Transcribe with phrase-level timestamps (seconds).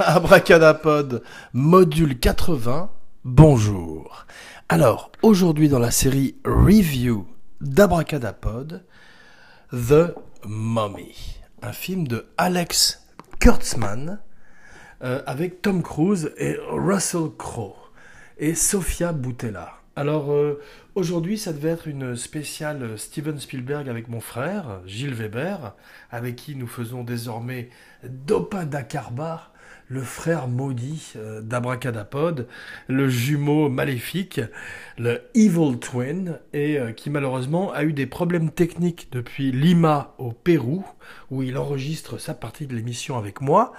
[0.06, 1.22] Abracadapod,
[1.52, 2.90] module 80,
[3.24, 4.24] bonjour.
[4.70, 7.26] Alors, aujourd'hui dans la série Review
[7.60, 8.86] d'Abracadapod,
[9.72, 10.14] The
[10.46, 13.06] Mummy, un film de Alex
[13.40, 14.20] Kurtzman
[15.02, 17.76] euh, avec Tom Cruise et Russell Crowe
[18.38, 19.80] et Sofia Boutella.
[19.96, 20.62] Alors euh,
[20.94, 25.74] aujourd'hui, ça devait être une spéciale Steven Spielberg avec mon frère, Gilles Weber,
[26.10, 27.68] avec qui nous faisons désormais
[28.02, 29.52] Dopa Dakarbar,
[29.90, 32.46] le frère maudit euh, d'Abracadapod,
[32.86, 34.40] le jumeau maléfique,
[34.96, 40.30] le Evil Twin, et euh, qui malheureusement a eu des problèmes techniques depuis Lima au
[40.30, 40.84] Pérou,
[41.32, 43.72] où il enregistre sa partie de l'émission avec moi.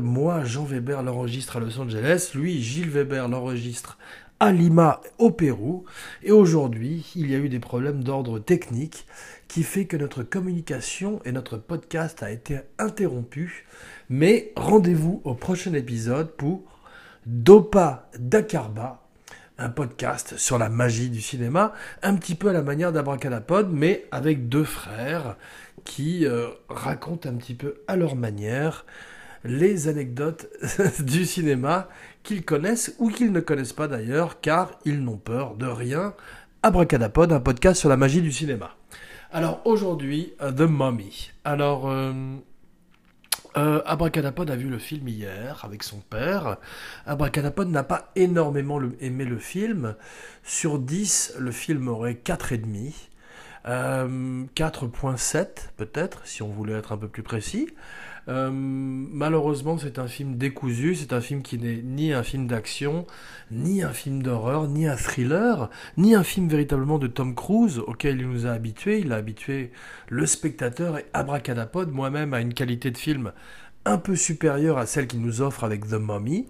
[0.00, 3.98] moi, Jean Weber l'enregistre à Los Angeles, lui, Gilles Weber l'enregistre
[4.40, 5.84] à Lima au Pérou.
[6.22, 9.06] Et aujourd'hui, il y a eu des problèmes d'ordre technique
[9.48, 13.66] qui fait que notre communication et notre podcast a été interrompu.
[14.16, 16.62] Mais rendez-vous au prochain épisode pour
[17.26, 19.02] Dopa Dakarba,
[19.58, 24.06] un podcast sur la magie du cinéma, un petit peu à la manière d'Abracadapod, mais
[24.12, 25.36] avec deux frères
[25.82, 28.86] qui euh, racontent un petit peu à leur manière
[29.42, 30.46] les anecdotes
[31.00, 31.88] du cinéma
[32.22, 36.14] qu'ils connaissent ou qu'ils ne connaissent pas d'ailleurs, car ils n'ont peur de rien.
[36.62, 38.76] Abracadapod, un podcast sur la magie du cinéma.
[39.32, 41.32] Alors aujourd'hui, euh, The Mummy.
[41.42, 42.12] Alors, euh,
[43.56, 46.56] euh, a vu le film hier avec son père.
[47.06, 49.94] Abracadapod n'a pas énormément aimé le film.
[50.42, 52.92] Sur 10, le film aurait 4,5.
[53.66, 57.68] 4.7 peut-être, si on voulait être un peu plus précis.
[58.28, 63.06] Euh, malheureusement, c'est un film décousu, c'est un film qui n'est ni un film d'action,
[63.50, 68.20] ni un film d'horreur, ni un thriller, ni un film véritablement de Tom Cruise auquel
[68.20, 69.00] il nous a habitués.
[69.00, 69.72] Il a habitué
[70.08, 73.32] le spectateur et Abracadapod, moi-même, à une qualité de film
[73.84, 76.46] un peu supérieure à celle qu'il nous offre avec The Mummy.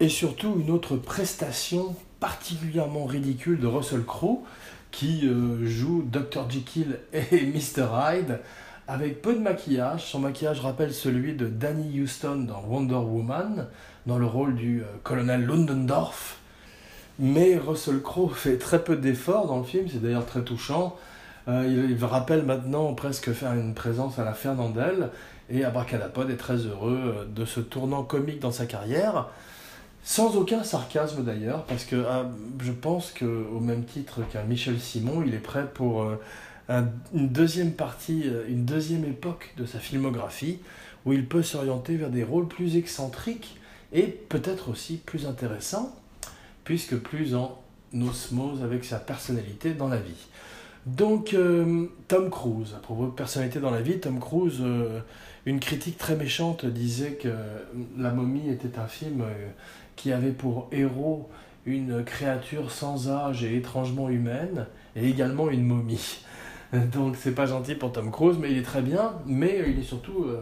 [0.00, 4.44] Et surtout une autre prestation particulièrement ridicule de Russell Crowe
[4.90, 6.48] qui euh, joue Dr.
[6.48, 7.88] Jekyll et Mr.
[7.92, 8.40] Hyde
[8.88, 10.04] avec peu de maquillage.
[10.04, 13.66] Son maquillage rappelle celui de Danny Houston dans Wonder Woman,
[14.06, 16.38] dans le rôle du euh, colonel Lundendorf.
[17.18, 20.96] Mais Russell Crowe fait très peu d'efforts dans le film, c'est d'ailleurs très touchant.
[21.46, 25.10] Euh, il, rappelle maintenant presque faire une présence à la Fernandelle,
[25.50, 29.28] et Abracadapod est très heureux euh, de ce tournant comique dans sa carrière.
[30.02, 32.04] Sans aucun sarcasme d'ailleurs, parce que
[32.60, 36.06] je pense qu'au même titre qu'un Michel Simon, il est prêt pour
[36.68, 40.58] une deuxième partie, euh, une deuxième époque de sa filmographie,
[41.04, 43.58] où il peut s'orienter vers des rôles plus excentriques
[43.92, 45.94] et peut-être aussi plus intéressants,
[46.64, 47.60] puisque plus en
[47.94, 50.26] osmose avec sa personnalité dans la vie.
[50.86, 55.00] Donc, euh, Tom Cruise, à propos de personnalité dans la vie, Tom Cruise, euh,
[55.46, 57.28] une critique très méchante disait que
[57.98, 59.24] La momie était un film
[59.96, 61.28] qui avait pour héros
[61.66, 66.20] une créature sans âge et étrangement humaine, et également une momie.
[66.92, 69.84] Donc c'est pas gentil pour Tom Cruise, mais il est très bien, mais il est
[69.84, 70.40] surtout euh,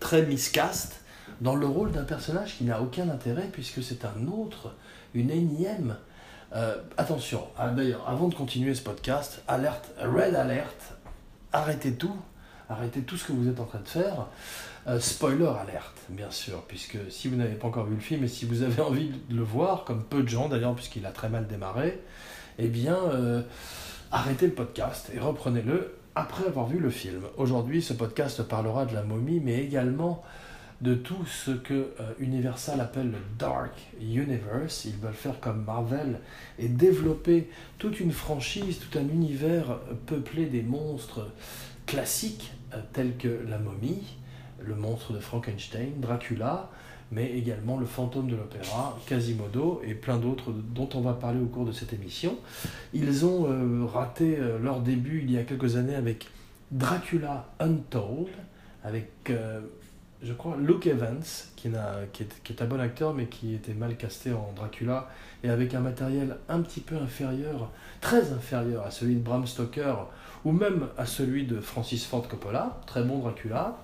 [0.00, 1.00] très miscast
[1.40, 4.74] dans le rôle d'un personnage qui n'a aucun intérêt puisque c'est un autre,
[5.14, 5.96] une énième.
[6.54, 10.96] Euh, attention, ah, d'ailleurs, avant de continuer ce podcast, alerte, red alert,
[11.52, 12.16] arrêtez tout,
[12.68, 14.26] arrêtez tout ce que vous êtes en train de faire.
[14.86, 18.28] Euh, spoiler alerte, bien sûr, puisque si vous n'avez pas encore vu le film et
[18.28, 21.30] si vous avez envie de le voir, comme peu de gens d'ailleurs, puisqu'il a très
[21.30, 22.00] mal démarré,
[22.58, 22.96] eh bien
[24.14, 27.22] arrêtez le podcast et reprenez-le après avoir vu le film.
[27.36, 30.22] Aujourd'hui, ce podcast parlera de la momie, mais également
[30.82, 34.84] de tout ce que euh, Universal appelle le Dark Universe.
[34.84, 36.20] Ils veulent faire comme Marvel
[36.60, 41.26] et développer toute une franchise, tout un univers peuplé des monstres
[41.84, 44.16] classiques euh, tels que la momie,
[44.60, 46.70] le monstre de Frankenstein, Dracula,
[47.12, 51.46] mais également le fantôme de l'opéra, Quasimodo et plein d'autres dont on va parler au
[51.46, 52.36] cours de cette émission.
[52.92, 56.28] Ils ont euh, raté euh, leur début il y a quelques années avec
[56.70, 58.28] Dracula Untold,
[58.82, 59.60] avec, euh,
[60.22, 61.22] je crois, Luke Evans,
[61.56, 62.12] qui, est,
[62.42, 65.08] qui, est, un bon acteur mais qui était mal casté en Dracula,
[65.42, 67.70] et avec un matériel un petit peu inférieur,
[68.00, 70.08] très inférieur à celui de Bram Stoker,
[70.44, 73.78] ou même à celui de Francis Ford Coppola, très bon Dracula.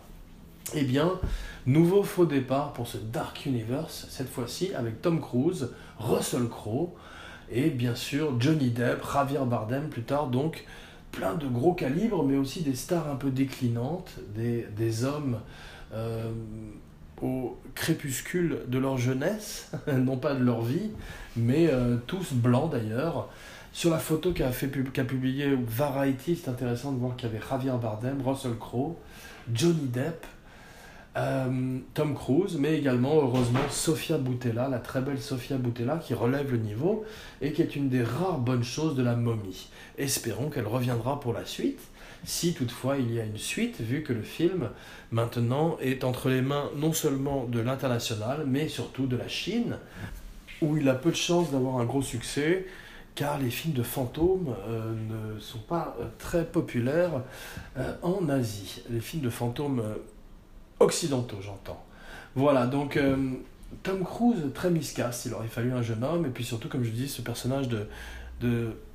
[0.75, 1.19] Eh bien,
[1.67, 6.95] nouveau faux départ pour ce Dark Universe, cette fois-ci avec Tom Cruise, Russell Crowe
[7.51, 10.65] et bien sûr Johnny Depp, Javier Bardem plus tard, donc
[11.11, 15.41] plein de gros calibres, mais aussi des stars un peu déclinantes, des, hommes
[15.93, 16.31] euh,
[17.21, 20.93] au crépuscule de leur jeunesse, non pas de leur vie,
[21.37, 23.29] mais euh, tous blancs d'ailleurs.
[23.73, 27.73] Sur la photo qu'a qu publié Variety, c'est intéressant de voir qu'il y avait Javier
[27.81, 28.97] Bardem, Russell Crowe,
[29.53, 30.27] Johnny Depp,
[31.17, 36.53] Euh, Tom Cruise, mais également heureusement Sofia Boutella, la très belle Sofia Boutella qui relève
[36.53, 37.05] le niveau
[37.41, 39.71] et qui est une des rares bonnes choses de la momie.
[39.99, 41.81] Espérons qu'elle reviendra pour la suite,
[42.23, 44.71] si toutefois il y a une suite, vu que le film
[45.11, 49.79] maintenant est entre les mains non seulement de l'international, mais surtout de la Chine,
[50.63, 52.67] où il a peu de chances d'avoir un gros succès,
[53.17, 54.95] car les films de fantômes euh,
[55.35, 57.23] ne sont pas euh, très populaires
[58.03, 58.83] en Asie.
[58.91, 59.83] Les films de fantômes
[60.81, 61.83] occidentaux, j'entends.
[62.35, 63.17] Voilà, donc euh,
[63.83, 66.91] Tom Cruise, très miscasse, il aurait fallu un jeune homme, et puis surtout, comme je
[66.91, 67.87] dis, ce personnage de,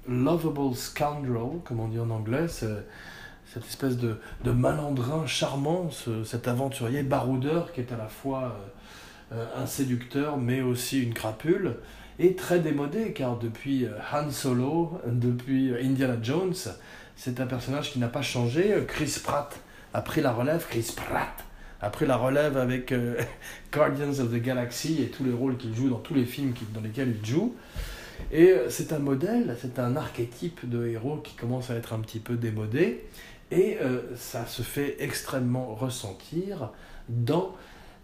[0.07, 5.89] lovable scoundrel, comme on dit en anglais, cette espèce de, de malandrin charmant,
[6.23, 8.55] cet aventurier baroudeur qui est à la fois
[9.31, 11.77] euh, euh, un séducteur, mais aussi une crapule,
[12.17, 16.55] et très démodé, car depuis Han Solo, depuis Indiana Jones,
[17.17, 18.73] c'est un personnage qui n'a pas changé.
[18.87, 19.59] Chris Pratt
[19.93, 21.44] a pris la relève, Chris Pratt
[21.81, 23.15] après la relève avec euh,
[23.73, 26.81] Guardians of the Galaxy et tous les rôles qu'il joue dans tous les films dans
[26.81, 27.55] lesquels il joue.
[28.31, 31.99] Et euh, c'est un modèle, c'est un archétype de héros qui commence à être un
[31.99, 33.05] petit peu démodé.
[33.51, 36.71] Et euh, ça se fait extrêmement ressentir
[37.09, 37.55] dans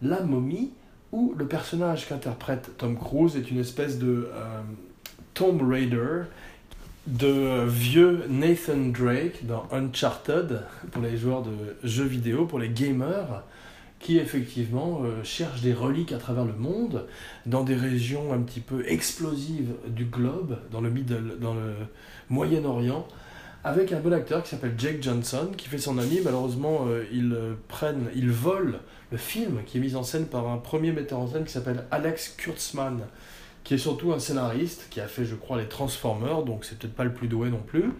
[0.02, 0.72] La momie,
[1.12, 4.30] où le personnage qu'interprète Tom Cruise est une espèce de
[5.34, 6.24] Tomb Raider
[7.08, 11.52] de vieux Nathan Drake dans Uncharted pour les joueurs de
[11.84, 13.44] jeux vidéo, pour les gamers,
[14.02, 17.06] qui effectivement euh, cherche des reliques à travers le monde,
[17.46, 21.74] dans des régions un petit peu explosives du globe, dans le, middle, dans le
[22.30, 23.08] Moyen-Orient,
[23.64, 26.20] avec un bon acteur qui s'appelle Jake Johnson, qui fait son ami.
[26.24, 28.78] Malheureusement, euh, ils euh, prennent, ils volent
[29.12, 31.86] le film qui est mis en scène par un premier metteur en scène qui s'appelle
[31.92, 33.02] Alex Kurtzman,
[33.64, 36.96] qui est surtout un scénariste, qui a fait, je crois, les Transformers, donc c'est peut-être
[36.96, 37.92] pas le plus doué non plus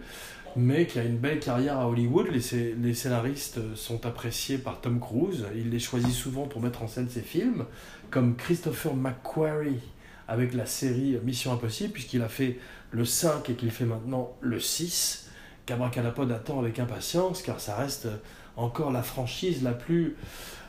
[0.56, 2.28] mais qui a une belle carrière à Hollywood.
[2.28, 5.46] Les, scénaristes sont appréciés par Tom Cruise.
[5.56, 7.64] Il les choisit souvent pour mettre en scène ses films,
[8.10, 9.80] comme Christopher McQuarrie
[10.28, 12.58] avec la série Mission Impossible, puisqu'il a fait
[12.90, 15.30] le 5 et qu'il fait maintenant le 6,
[15.66, 18.08] qu'Abracadapod attend avec impatience, car ça reste
[18.56, 20.16] encore la franchise la plus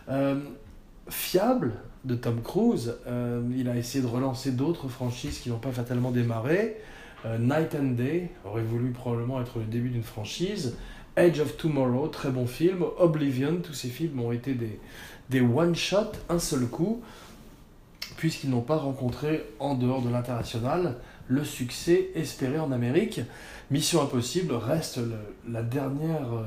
[0.10, 0.40] euh,
[1.10, 1.74] fiable
[2.06, 2.96] de Tom Cruise.
[3.08, 6.78] Euh, il a essayé de relancer d'autres franchises qui n'ont pas fatalement démarré.
[7.26, 10.76] Euh, Night and Day aurait voulu probablement être le début d'une franchise.
[11.16, 12.84] Edge of Tomorrow, très bon film.
[12.98, 14.80] Oblivion, tous ces films ont été des,
[15.30, 17.02] des one-shots, un seul coup,
[18.18, 20.96] puisqu'ils n'ont pas rencontré en dehors de l'international
[21.28, 23.22] le succès espéré en Amérique.
[23.72, 25.16] Mission Impossible reste le,
[25.50, 26.44] la dernière, euh,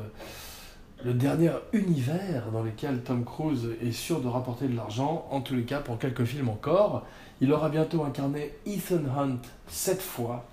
[1.04, 5.54] le dernier univers dans lequel Tom Cruise est sûr de rapporter de l'argent, en tous
[5.54, 7.06] les cas pour quelques films encore.
[7.40, 9.38] Il aura bientôt incarné Ethan Hunt
[9.68, 10.44] sept fois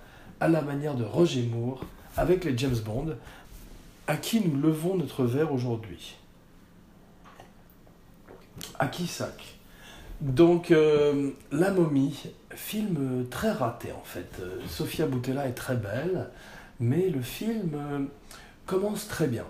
[0.44, 1.86] à la manière de Roger Moore
[2.18, 3.16] avec les James Bond,
[4.08, 6.18] à qui nous levons notre verre aujourd'hui.
[8.78, 9.56] À qui sac
[10.20, 14.42] Donc, euh, La momie, film très raté en fait.
[14.68, 16.28] Sofia Boutella est très belle,
[16.82, 18.00] mais le film euh,
[18.66, 19.46] commence très bien.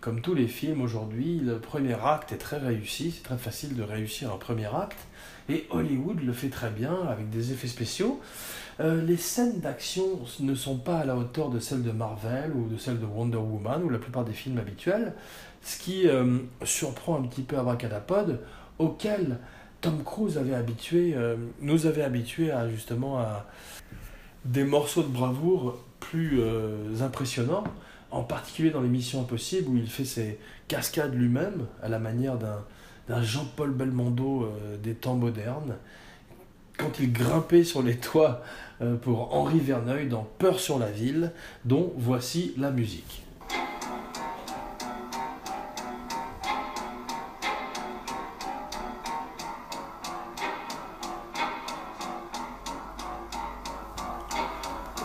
[0.00, 3.82] Comme tous les films aujourd'hui, le premier acte est très réussi, c'est très facile de
[3.82, 5.08] réussir un premier acte,
[5.50, 8.18] et Hollywood le fait très bien avec des effets spéciaux.
[8.80, 12.68] Euh, les scènes d'action ne sont pas à la hauteur de celles de Marvel ou
[12.68, 15.14] de celles de Wonder Woman ou la plupart des films habituels,
[15.62, 18.40] ce qui euh, surprend un petit peu Abracadapod,
[18.78, 19.38] auquel
[19.80, 23.46] Tom Cruise avait habitué, euh, nous avait habitués à justement à
[24.44, 26.40] des morceaux de bravoure plus
[27.02, 27.64] impressionnants,
[28.12, 32.38] en particulier dans les Missions Impossibles où il fait ses cascades lui-même à la manière
[32.38, 34.50] d'un Jean-Paul Belmondo
[34.82, 35.74] des temps modernes.
[36.78, 38.42] Quand il grimpait sur les toits
[39.02, 41.32] pour Henri Verneuil dans Peur sur la ville,
[41.64, 43.22] dont voici la musique.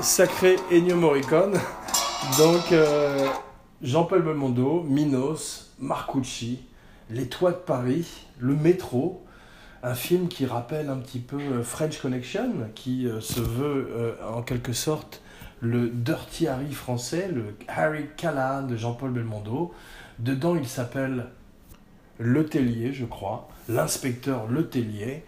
[0.03, 1.53] Sacré Ennio Morricone.
[2.37, 3.25] Donc, euh,
[3.81, 6.59] Jean-Paul Belmondo, Minos, Marcucci,
[7.09, 9.23] Les Toits de Paris, le métro,
[9.83, 14.13] un film qui rappelle un petit peu euh, French Connection, qui euh, se veut euh,
[14.33, 15.21] en quelque sorte
[15.59, 19.73] le Dirty Harry français, le Harry Callahan de Jean-Paul Belmondo.
[20.19, 21.27] Dedans, il s'appelle
[22.19, 25.23] Letellier, je crois, l'inspecteur Letellier,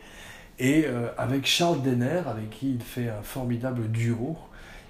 [0.59, 0.85] et
[1.17, 4.37] avec Charles Denner, avec qui il fait un formidable duo,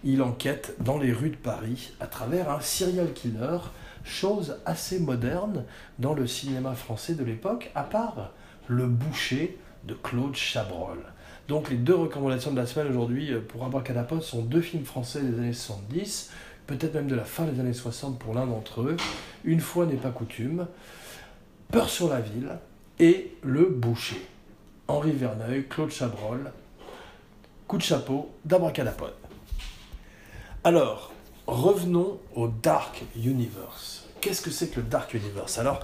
[0.04, 3.60] il enquête dans les rues de Paris à travers un serial killer,
[4.04, 5.64] chose assez moderne
[6.00, 8.32] dans le cinéma français de l'époque, à part
[8.68, 10.98] le boucher de Claude Chabrol.
[11.48, 15.22] Donc les deux recommandations de la semaine aujourd'hui euh, pour Abracadapod sont deux films français
[15.22, 16.32] des années 70,
[16.66, 18.98] peut-être même de la fin des années 60 pour l'un d'entre eux.
[19.44, 20.68] Une fois n'est pas coutume.
[21.72, 22.58] Peur sur la ville,
[23.00, 24.26] et Le Boucher.
[24.88, 26.52] Henri Verneuil, Claude Chabrol,
[27.68, 29.14] coup de chapeau d'Abracadapod.
[30.64, 31.12] Alors,
[31.48, 34.06] revenons au Dark Universe.
[34.22, 35.58] Qu'est-ce que c'est que le Dark Universe?
[35.58, 35.80] Alors,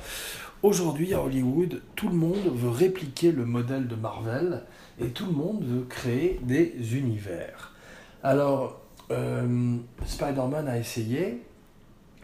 [0.64, 4.64] aujourd'hui à Hollywood, tout le monde veut répliquer le modèle de Marvel
[5.00, 7.74] et tout le monde veut créer des univers.
[8.24, 11.42] Alors, euh, Spider-Man a essayé,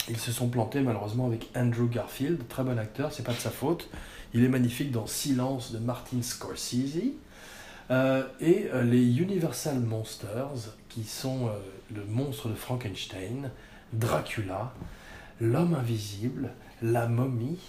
[0.10, 3.50] ils se sont plantés malheureusement avec Andrew Garfield, très bon acteur, c'est pas de sa
[3.50, 3.90] faute.
[4.34, 7.14] Il est magnifique dans Silence de Martin Scorsese.
[7.90, 11.50] Euh, et euh, les Universal Monsters, qui sont
[11.94, 13.50] le monstre de Frankenstein,
[13.94, 14.74] Dracula,
[15.40, 16.52] l'homme invisible,
[16.82, 17.60] la momie,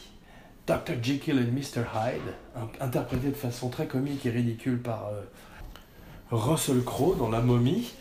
[0.68, 1.02] Dr.
[1.02, 1.80] Jekyll et Mr.
[1.94, 5.10] Hyde, interprété de façon très comique et ridicule par
[6.30, 7.94] Russell Crowe dans La momie.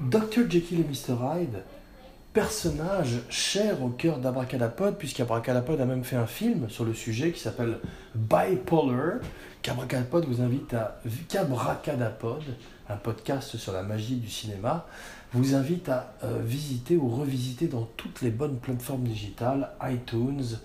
[0.00, 0.48] Dr.
[0.48, 1.14] Jekyll et Mr.
[1.20, 1.62] Hyde,
[2.32, 7.40] personnage cher au cœur d'Abracadapod, puisqu'Abracadapod a même fait un film sur le sujet qui
[7.40, 7.80] s'appelle
[8.14, 9.20] Bipolar,
[9.60, 11.00] qu'Abracadapod vous invite à...
[11.28, 12.44] qu'Abracadapod,
[12.88, 14.86] un podcast sur la magie du cinéma,
[15.32, 20.58] vous invite à euh, visiter ou revisiter dans toutes les bonnes plateformes digitales, iTunes,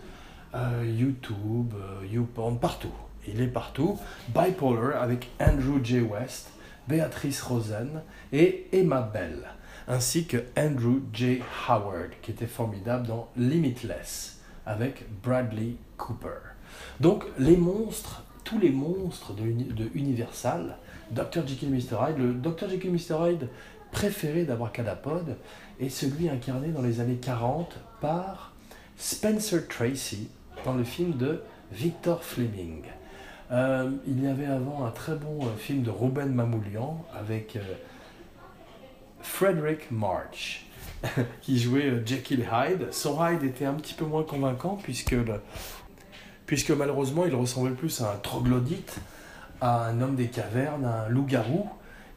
[0.56, 2.94] euh, YouTube, euh, YouPorn, partout.
[3.28, 4.00] Il est partout.
[4.30, 6.02] Bipolar avec Andrew J.
[6.02, 6.50] West,
[6.88, 8.02] Béatrice Rosen
[8.34, 9.48] et Emma Bell
[9.88, 11.42] ainsi que Andrew J.
[11.68, 16.40] Howard, qui était formidable dans Limitless, avec Bradley Cooper.
[17.00, 20.78] Donc les monstres, tous les monstres de, Universal,
[21.12, 21.46] Dr.
[21.46, 21.78] Jekyll et.
[21.78, 22.70] Hyde, le Dr.
[22.70, 23.14] Jekyll et.
[23.14, 23.50] Hyde
[23.92, 25.36] préféré d'Abracadapod
[25.80, 28.54] est celui incarné dans les années 40 par
[28.96, 30.30] Spencer Tracy
[30.66, 31.42] dans le film de
[31.72, 32.84] Victor Fleming.
[33.52, 37.60] Euh, il y avait avant un très bon euh, film de Ruben Mamoulian avec euh,
[39.22, 40.66] Frederick March,
[41.42, 42.94] qui jouait Jekyll Hyde.
[42.94, 45.16] Son Hyde était un petit peu moins convaincant puisque,
[46.72, 49.00] malheureusement il ressemblait plus à un troglodyte,
[49.60, 51.70] à un homme des cavernes, à un loup-garou,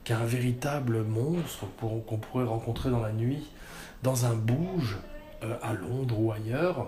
[0.05, 3.51] qu'à un véritable monstre qu'on pourrait rencontrer dans la nuit,
[4.03, 4.99] dans un bouge,
[5.63, 6.87] à Londres ou ailleurs.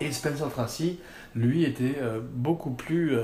[0.00, 0.98] Et Spencer Tracy,
[1.34, 3.16] lui, était euh, beaucoup plus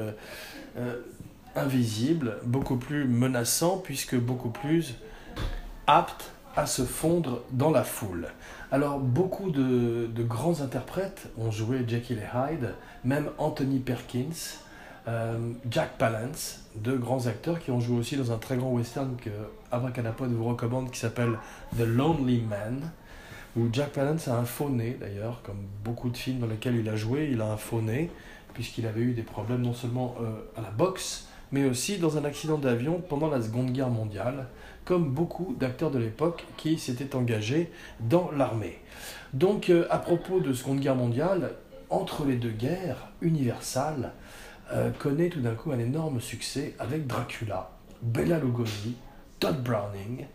[1.54, 4.94] invisible, beaucoup plus menaçant, puisque beaucoup plus
[5.86, 8.28] apte à se fondre dans la foule.
[8.72, 14.58] Alors beaucoup de, grands interprètes ont joué Jekyll et Hyde, même Anthony Perkins,
[15.06, 15.38] euh,
[15.70, 19.30] Jack Palance, deux grands acteurs qui ont joué aussi dans un très grand western que
[19.70, 21.38] Abracadapod vous recommande qui s'appelle
[21.76, 22.90] The Lonely Man,
[23.56, 26.88] où Jack Palance a un faux nez d'ailleurs, comme beaucoup de films dans lesquels il
[26.88, 28.10] a joué, il a un faux nez,
[28.52, 32.24] puisqu'il avait eu des problèmes non seulement euh, à la boxe, mais aussi dans un
[32.24, 34.48] accident d'avion pendant la Seconde Guerre mondiale,
[34.84, 37.70] comme beaucoup d'acteurs de l'époque qui s'étaient engagés
[38.00, 38.78] dans l'armée.
[39.32, 41.52] Donc euh, à propos de Seconde Guerre mondiale,
[41.88, 44.12] entre les deux guerres, Universal
[44.72, 47.70] euh, connaît tout d'un coup un énorme succès avec Dracula,
[48.02, 48.96] Bella Lugosi,
[49.38, 50.26] Todd Browning,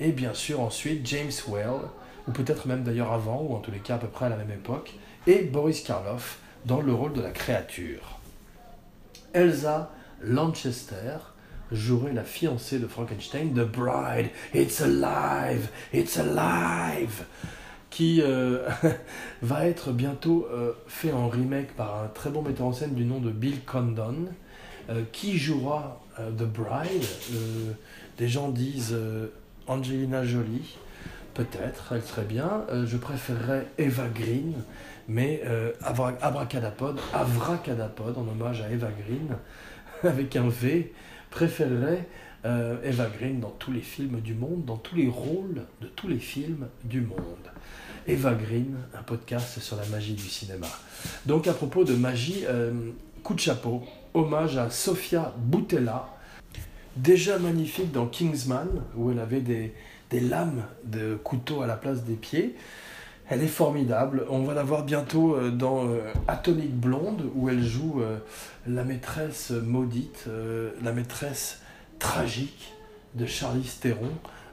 [0.00, 1.88] et bien sûr ensuite James Whale,
[2.28, 4.36] ou peut-être même d'ailleurs avant, ou en tous les cas à peu près à la
[4.36, 4.94] même époque,
[5.26, 8.18] et Boris Karloff dans le rôle de la créature.
[9.32, 9.90] Elsa
[10.22, 11.18] Lanchester,
[11.72, 17.24] jouerait la fiancée de Frankenstein, The Bride, It's Alive, It's Alive,
[17.90, 18.68] qui euh,
[19.42, 23.04] va être bientôt euh, fait en remake par un très bon metteur en scène du
[23.04, 24.26] nom de Bill Condon,
[24.90, 27.04] euh, qui jouera The Bride.
[28.18, 28.96] des gens disent
[29.66, 30.76] Angelina Jolie,
[31.34, 32.64] peut-être, elle serait bien.
[32.84, 34.54] je préférerais Eva Green,
[35.08, 35.42] mais
[35.82, 39.36] Abracadapod, Avracadapod, en hommage à Eva Green,
[40.04, 40.92] avec un V,
[41.30, 42.06] préférerait
[42.44, 46.08] euh, Eva Green dans tous les films du monde, dans tous les rôles de tous
[46.08, 47.16] les films du monde.
[48.06, 50.66] Eva Green, un podcast sur la magie du cinéma.
[51.24, 52.90] Donc à propos de magie, euh,
[53.22, 56.06] coup de chapeau, hommage à Sofia Boutella,
[56.96, 59.72] déjà magnifique dans Kingsman, où elle avait des,
[60.20, 62.56] lames de couteau à la place des pieds.
[63.28, 64.26] Elle est formidable.
[64.28, 68.18] On va la voir bientôt euh, dans euh, Atomic Blonde, où elle joue euh,
[68.66, 70.26] la maîtresse maudite,
[70.82, 71.60] la maîtresse
[71.98, 72.74] tragique
[73.14, 74.10] de Charlize Theron.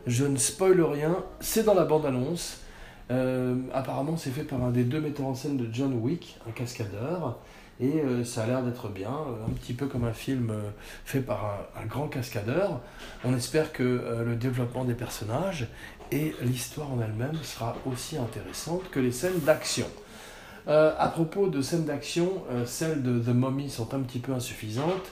[0.07, 2.59] Je ne spoile rien, c'est dans la bande-annonce.
[3.73, 7.39] apparemment, c'est fait par un des deux metteurs en scène de John Wick, un cascadeur.
[7.81, 10.53] Et ça a l'air d'être bien, un petit peu comme un film
[11.03, 12.79] fait par un, grand cascadeur.
[13.23, 15.67] On espère que le développement des personnages
[16.11, 19.87] et l'histoire en elle-même sera aussi intéressante que les scènes d'action.
[20.67, 24.33] Euh, à propos de scènes d'action, euh, celles de The Mummy sont un petit peu
[24.33, 25.11] insuffisantes.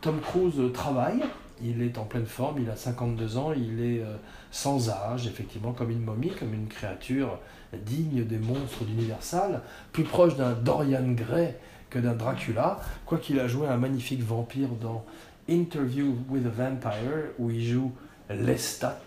[0.00, 1.22] Tom Cruise travaille,
[1.62, 4.16] il est en pleine forme, il a 52 ans, il est euh,
[4.50, 7.38] sans âge, effectivement, comme une momie, comme une créature
[7.72, 9.60] digne des monstres d'Universal,
[9.92, 11.54] plus proche d'un Dorian Gray
[11.90, 15.04] que d'un Dracula, quoiqu'il a joué un magnifique vampire dans
[15.48, 17.92] Interview with a Vampire, où il joue
[18.30, 19.00] Lestat.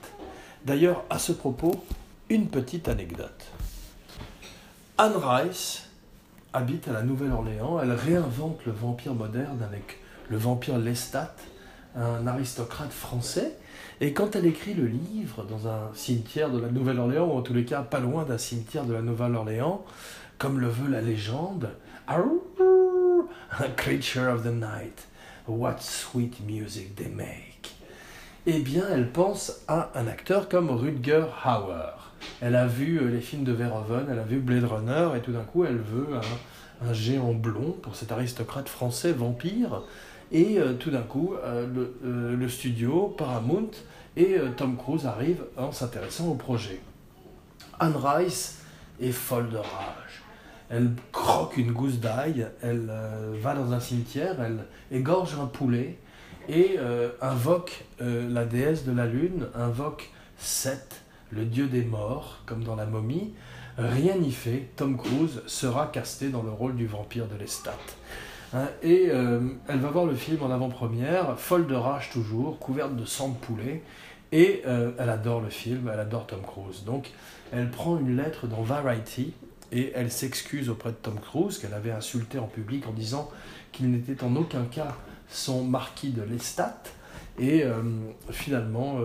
[0.65, 1.83] D'ailleurs, à ce propos,
[2.29, 3.45] une petite anecdote.
[4.97, 5.89] Anne Rice
[6.53, 9.99] habite à la Nouvelle-Orléans, elle réinvente le vampire moderne avec
[10.29, 11.33] le vampire Lestat,
[11.95, 13.57] un aristocrate français,
[14.01, 17.53] et quand elle écrit le livre dans un cimetière de la Nouvelle-Orléans, ou en tous
[17.53, 19.83] les cas pas loin d'un cimetière de la Nouvelle-Orléans,
[20.37, 21.69] comme le veut la légende,
[23.59, 25.05] a creature of the night,
[25.45, 27.75] what sweet music they make.
[28.45, 32.11] Eh bien, elle pense à un acteur comme Rutger Hauer.
[32.41, 35.31] Elle a vu euh, les films de Verhoeven, elle a vu Blade Runner, et tout
[35.31, 36.07] d'un coup, elle veut
[36.81, 39.83] un, géant blond pour cet aristocrate français vampire
[40.33, 41.67] et euh, tout d'un coup, euh,
[42.03, 43.69] euh, le, studio, Paramount
[44.17, 46.81] et Tom Cruise arrivent en s'intéressant au projet.
[47.79, 48.59] Anne Rice
[49.01, 50.02] est folle de rage.
[50.69, 52.91] Elle croque une gousse d'ail, elle
[53.41, 55.97] va dans un cimetière, elle égorge un poulet
[56.49, 56.79] et
[57.21, 61.01] invoque la déesse de la lune, invoque Seth,
[61.31, 63.33] le dieu des morts, comme dans la momie.
[63.77, 67.77] Rien n'y fait, Tom Cruise sera casté dans le rôle du vampire de Lestat.
[68.53, 72.95] Hein, et euh, elle va voir le film en avant-première, folle de rage toujours, couverte
[72.95, 73.81] de sang de poulet.
[74.31, 76.83] Et euh, elle adore le film, elle adore Tom Cruise.
[76.85, 77.11] Donc
[77.51, 79.33] elle prend une lettre dans Variety
[79.73, 83.29] et elle s'excuse auprès de Tom Cruise qu'elle avait insulté en public en disant
[83.71, 84.95] qu'il n'était en aucun cas
[85.27, 86.83] son marquis de Lestat.
[87.39, 87.81] Et euh,
[88.29, 88.99] finalement,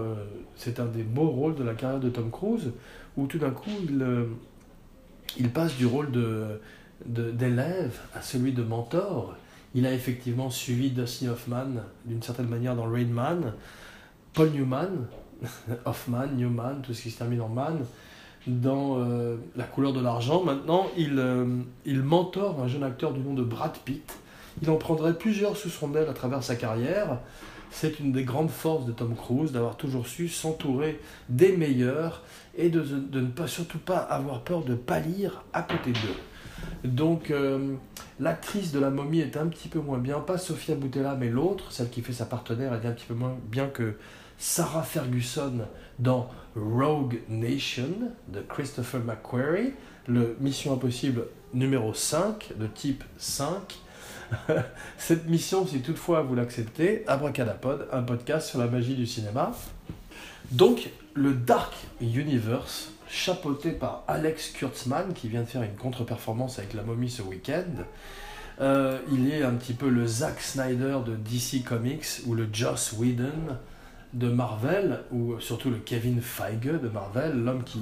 [0.54, 2.70] c'est un des beaux rôles de la carrière de Tom Cruise,
[3.16, 4.06] où tout d'un coup, il,
[5.38, 6.60] il passe du rôle de,
[7.06, 9.36] d'élève à celui de mentor.
[9.74, 13.52] Il a effectivement suivi Dustin Hoffman d'une certaine manière dans Rain Man,
[14.32, 15.06] Paul Newman,
[15.84, 17.78] Hoffman, Newman, tout ce qui se termine en man,
[18.46, 20.42] dans euh, La couleur de l'argent.
[20.42, 21.46] Maintenant, il, euh,
[21.84, 24.18] il mentore un jeune acteur du nom de Brad Pitt.
[24.62, 27.18] Il en prendrait plusieurs sous son aile à travers sa carrière.
[27.70, 32.22] C'est une des grandes forces de Tom Cruise d'avoir toujours su s'entourer des meilleurs
[32.56, 36.88] et de, de, ne pas surtout pas avoir peur de pâlir à côté d'eux.
[36.88, 37.74] Donc, euh,
[38.20, 41.72] l'actrice de la momie est un petit peu moins bien, pas Sofia Boutella, mais l'autre,
[41.72, 43.96] celle qui fait sa partenaire, elle est un petit peu moins bien que
[44.38, 45.66] Sarah Ferguson
[45.98, 49.72] dans Rogue Nation de Christopher McQuarrie,
[50.06, 53.78] le Mission Impossible numéro 5, de type 5.
[54.98, 59.52] Cette mission, si toutefois vous l'acceptez, Abracadapod, un podcast sur la magie du cinéma.
[60.52, 66.74] Donc, le Dark Universe chapeauté par Alex Kurtzman, qui vient de faire une contre-performance avec
[66.74, 67.84] La Momie ce week-end.
[68.60, 72.92] Euh, il est un petit peu le Zack Snyder de DC Comics ou le Joss
[72.92, 73.56] Whedon
[74.12, 77.80] de Marvel, ou surtout le Kevin Feige de Marvel, l'homme qui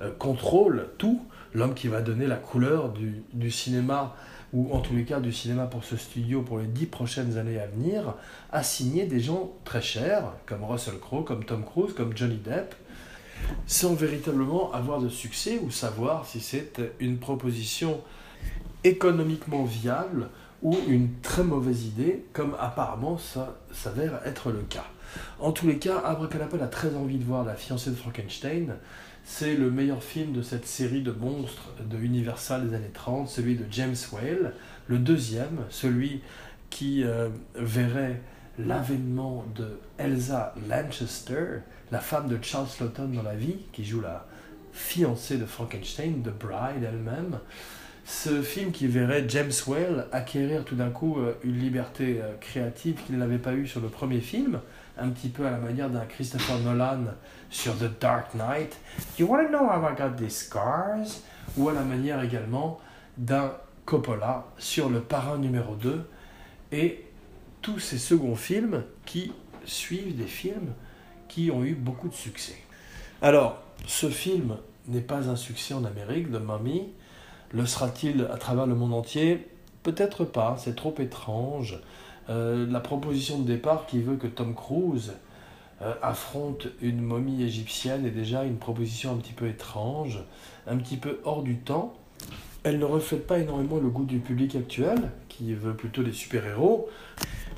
[0.00, 1.22] euh, contrôle tout,
[1.54, 4.14] l'homme qui va donner la couleur du, du, cinéma,
[4.52, 7.58] ou en tous les cas du cinéma pour ce studio pour les dix prochaines années
[7.58, 8.14] à venir,
[8.52, 12.74] a signé des gens très chers, comme Russell Crowe, comme Tom Cruise, comme Johnny Depp,
[13.66, 18.00] sans véritablement avoir de succès ou savoir si c'est une proposition
[18.84, 20.28] économiquement viable
[20.62, 24.86] ou une très mauvaise idée, comme apparemment ça s'avère être le cas.
[25.38, 28.76] En tous les cas, Abracadapod a très envie de voir La fiancée de Frankenstein.
[29.24, 33.56] C'est le meilleur film de cette série de monstres de Universal des années 30, celui
[33.56, 34.52] de James Whale.
[34.86, 36.20] Le deuxième, celui
[36.70, 38.20] qui euh, verrait
[38.58, 44.26] l'avènement de Elsa Lanchester, la femme de Charles Lawton dans la vie, qui joue la
[44.72, 47.38] fiancée de Frankenstein, The Bride elle-même.
[48.04, 53.02] Ce film qui verrait James Whale acquérir tout d'un coup euh, une liberté euh, créative
[53.04, 54.60] qu'il n'avait pas eue sur le premier film,
[54.98, 57.04] un petit peu à la manière d'un Christopher Nolan
[57.50, 58.76] sur The Dark Knight.
[59.18, 61.20] You want to know how I got these scars?
[61.56, 62.80] Ou à la manière également
[63.16, 63.52] d'un
[63.84, 66.08] Coppola sur Le Parrain numéro 2
[66.72, 67.04] et
[67.62, 69.32] tous ces seconds films qui
[69.64, 70.72] suivent des films
[71.28, 72.56] qui ont eu beaucoup de succès.
[73.22, 74.56] Alors, ce film
[74.88, 76.92] n'est pas un succès en Amérique, de Mummy.
[77.52, 79.48] Le sera-t-il à travers le monde entier?
[79.82, 81.80] Peut-être pas, c'est trop étrange.
[82.28, 85.12] Euh, la proposition de départ qui veut que Tom Cruise
[85.82, 90.20] euh, affronte une momie égyptienne est déjà une proposition un petit peu étrange,
[90.66, 91.94] un petit peu hors du temps.
[92.64, 96.88] Elle ne reflète pas énormément le goût du public actuel, qui veut plutôt des super-héros.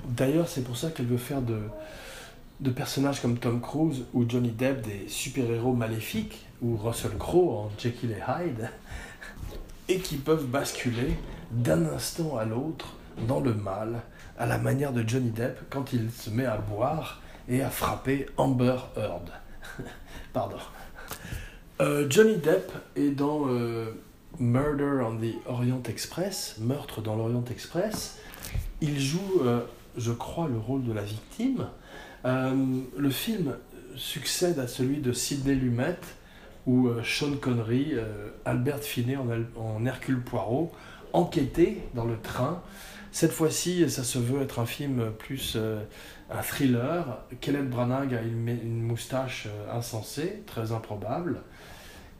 [0.06, 1.60] D'ailleurs, c'est pour ça qu'elle veut faire de,
[2.60, 7.70] de personnages comme Tom Cruise ou Johnny Depp des super-héros maléfiques, ou Russell Crowe en
[7.78, 8.70] Jekyll et Hyde,
[9.88, 11.14] et qui peuvent basculer
[11.50, 12.94] d'un instant à l'autre
[13.26, 14.02] dans le mal,
[14.38, 18.26] à la manière de Johnny Depp quand il se met à boire et à frapper
[18.36, 19.30] Amber Heard.
[20.32, 20.58] Pardon.
[21.80, 23.86] Euh, Johnny Depp est dans euh,
[24.38, 28.18] Murder on the Orient Express, Meurtre dans l'Orient Express.
[28.80, 29.60] Il joue, euh,
[29.96, 31.66] je crois, le rôle de la victime.
[32.24, 33.56] Le film
[33.96, 35.96] succède à celui de Sidney Lumet,
[36.66, 37.94] où Sean Connery,
[38.44, 40.70] Albert Finney en, en, Hercule Poirot,
[41.14, 42.60] enquêtaient dans le train.
[43.12, 45.56] Cette fois-ci, ça se veut être un film plus
[46.30, 47.18] un thriller.
[47.40, 51.40] Kenneth Branagh a une, moustache insensée, très improbable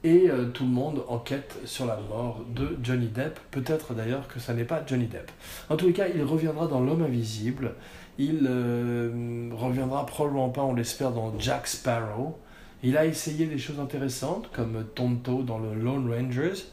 [0.04, 3.38] et euh, tout le monde enquête sur la mort de Johnny Depp.
[3.50, 5.30] Peut-être d'ailleurs que ça n'est pas Johnny Depp.
[5.68, 7.74] En tous les cas, il reviendra dans L'homme invisible.
[8.18, 12.38] Il euh, reviendra probablement pas, on l'espère, dans Jack Sparrow.
[12.82, 16.64] Il a essayé des choses intéressantes comme Tonto dans le Lone Rangers,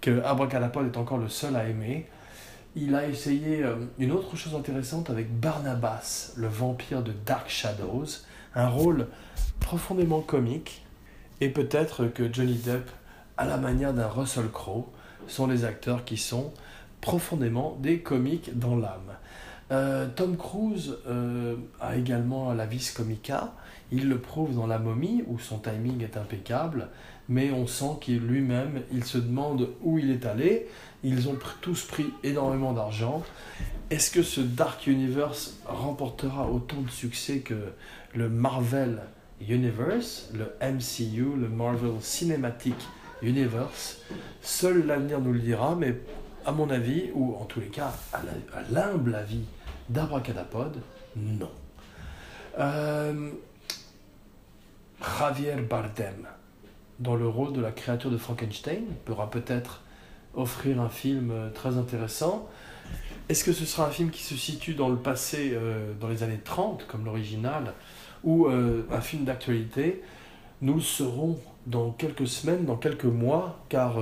[0.00, 2.06] que Abracadapod est encore le seul à aimer.
[2.76, 8.06] Il a essayé euh, une autre chose intéressante avec Barnabas, le vampire de Dark Shadows,
[8.54, 9.08] un rôle
[9.60, 10.84] profondément comique
[11.40, 12.90] et peut-être que Johnny Depp,
[13.36, 14.86] à la manière d'un Russell Crowe,
[15.26, 16.52] sont les acteurs qui sont
[17.00, 19.16] profondément des comiques dans l'âme.
[19.70, 23.52] Euh, Tom Cruise euh, a également la vis comica.
[23.92, 26.88] Il le prouve dans La momie, où son timing est impeccable,
[27.28, 30.66] mais on sent qu'il lui-même, il se demande où il est allé.
[31.04, 33.22] Ils ont tous pris énormément d'argent.
[33.90, 37.72] Est-ce que ce Dark Universe remportera autant de succès que
[38.14, 39.00] le Marvel
[39.46, 42.74] Universe, le MCU, le Marvel Cinematic
[43.22, 43.98] Universe?
[44.42, 45.96] Seul l'avenir nous le dira, mais
[46.44, 48.22] à mon avis, ou en tous les cas à
[48.70, 49.44] l'humble avis
[49.88, 50.76] d'Abracadapod,
[51.16, 51.50] non.
[52.58, 53.30] Euh,
[55.00, 56.26] Javier Bardem,
[56.98, 59.82] dans le rôle de la créature de Frankenstein, pourra peut-être
[60.34, 62.48] offrir un film euh, très intéressant.
[63.28, 66.22] Est-ce que ce sera un film qui se situe dans le passé, euh, dans les
[66.22, 67.74] années 30, comme l'original,
[68.24, 70.02] ou euh, un film d'actualité,
[70.60, 73.98] nous le serons dans quelques semaines, dans quelques mois, car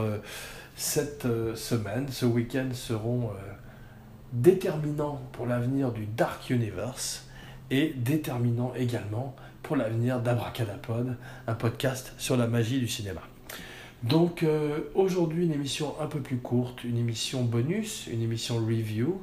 [0.76, 3.30] cette semaine, ce week-end seront
[4.32, 7.25] déterminants pour l'avenir du Dark Universe
[7.70, 13.20] et déterminants également pour l'avenir d'Abracadapod, un podcast sur la magie du cinéma.
[14.02, 14.44] Donc
[14.94, 19.20] aujourd'hui une émission un peu plus courte, une émission bonus, une émission review.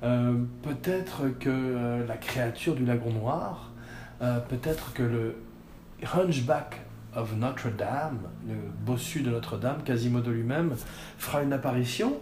[0.00, 3.74] Peut-être que la créature du lagon noir,
[4.22, 5.36] euh, peut-être que le
[6.02, 6.80] Hunchback
[7.16, 8.18] of Notre-Dame,
[8.48, 10.74] le bossu de Notre-Dame, Quasimodo lui-même,
[11.18, 12.14] fera une apparition.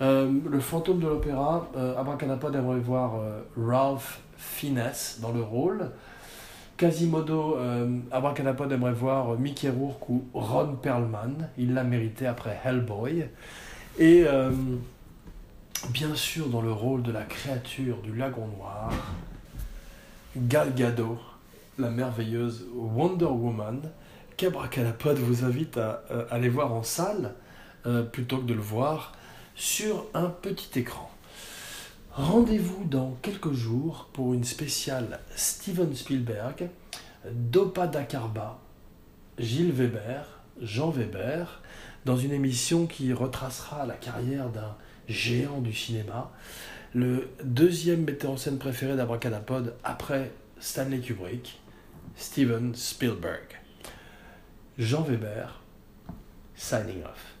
[0.00, 5.90] Euh, le fantôme de l'opéra, euh, Abracadapod aimerait voir euh, Ralph Fiennes dans le rôle.
[6.76, 11.48] Quasimodo, euh, Abracadapod aimerait voir Mickey Rourke ou Ron Perlman.
[11.58, 13.26] Il l'a mérité après Hellboy.
[13.98, 14.24] Et
[15.90, 18.92] bien sûr, dans le rôle de la créature du lagon noir,
[20.36, 21.18] Gal Gadot
[21.78, 23.80] la merveilleuse Wonder Woman,
[24.36, 27.34] qu'Abracadapod vous invite à, euh, aller voir en salle
[27.86, 29.12] euh, plutôt que de le voir
[29.54, 31.10] sur un petit écran.
[32.12, 36.68] Rendez-vous dans quelques jours pour une spéciale Steven Spielberg,
[37.30, 38.58] Dopa Dakarba,
[39.38, 40.26] Gilles Weber,
[40.60, 41.62] Jean Weber,
[42.04, 44.74] dans une émission qui retracera la carrière d'un
[45.08, 46.32] géant du cinéma,
[46.94, 51.60] le deuxième metteur en scène préféré d'Abracadapod après Stanley Kubrick,
[52.16, 53.60] Steven Spielberg.
[54.78, 55.60] Jean Weber,
[56.54, 57.37] signing off.